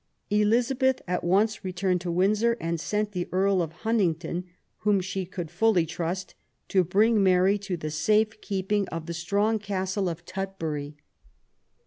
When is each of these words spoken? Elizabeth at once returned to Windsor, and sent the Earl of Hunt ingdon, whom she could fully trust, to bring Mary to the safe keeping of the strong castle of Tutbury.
Elizabeth 0.31 0.99
at 1.07 1.23
once 1.23 1.63
returned 1.63 2.01
to 2.01 2.09
Windsor, 2.11 2.57
and 2.59 2.79
sent 2.79 3.11
the 3.11 3.29
Earl 3.31 3.61
of 3.61 3.71
Hunt 3.85 4.01
ingdon, 4.01 4.45
whom 4.77 4.99
she 4.99 5.27
could 5.27 5.51
fully 5.51 5.85
trust, 5.85 6.33
to 6.69 6.83
bring 6.83 7.21
Mary 7.21 7.59
to 7.59 7.77
the 7.77 7.91
safe 7.91 8.41
keeping 8.41 8.87
of 8.87 9.05
the 9.05 9.13
strong 9.13 9.59
castle 9.59 10.09
of 10.09 10.25
Tutbury. 10.25 10.97